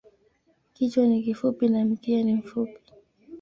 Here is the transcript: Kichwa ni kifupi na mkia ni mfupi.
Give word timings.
Kichwa 0.73 1.07
ni 1.07 1.23
kifupi 1.23 1.69
na 1.69 1.85
mkia 1.85 2.23
ni 2.23 2.33
mfupi. 2.35 2.79